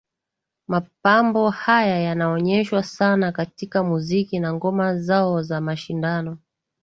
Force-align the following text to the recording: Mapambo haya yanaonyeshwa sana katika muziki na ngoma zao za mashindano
Mapambo 0.67 1.49
haya 1.49 1.99
yanaonyeshwa 1.99 2.83
sana 2.83 3.31
katika 3.31 3.83
muziki 3.83 4.39
na 4.39 4.53
ngoma 4.53 4.97
zao 4.97 5.41
za 5.41 5.61
mashindano 5.61 6.37